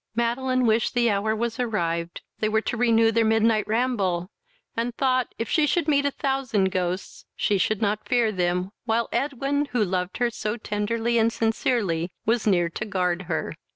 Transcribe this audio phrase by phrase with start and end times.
[0.15, 4.31] Madeline wished the hour was arrived they were to renew their midnight ramble,
[4.75, 9.09] and thought, if she should meet a thousand ghosts, she should not fear them, while
[9.11, 13.53] Edwin, who loved her so tenderly and sincerely, was near to guard her.